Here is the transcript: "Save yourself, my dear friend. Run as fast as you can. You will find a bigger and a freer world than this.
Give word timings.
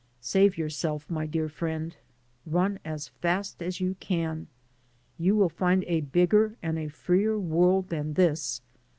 "Save 0.19 0.57
yourself, 0.57 1.07
my 1.11 1.27
dear 1.27 1.47
friend. 1.47 1.95
Run 2.47 2.79
as 2.83 3.09
fast 3.09 3.61
as 3.61 3.79
you 3.79 3.93
can. 3.99 4.47
You 5.19 5.35
will 5.35 5.47
find 5.47 5.83
a 5.83 6.01
bigger 6.01 6.55
and 6.63 6.79
a 6.79 6.87
freer 6.87 7.37
world 7.37 7.89
than 7.89 8.13
this. 8.13 8.63